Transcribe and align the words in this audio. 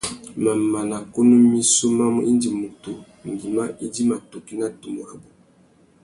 Mamana 0.43 0.97
kunú 1.11 1.35
missú 1.51 1.85
má 1.97 2.05
mú 2.13 2.21
indi 2.31 2.49
mutu 2.59 2.91
ngüimá 3.29 3.63
idjima 3.85 4.15
tukí 4.29 4.53
nà 4.59 4.67
tumu 4.79 5.01
rabú. 5.09 5.29